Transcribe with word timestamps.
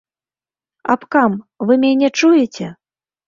Абкам, 0.93 1.35
вы 1.69 1.73
мяне 1.83 2.09
чуеце? 2.21 2.71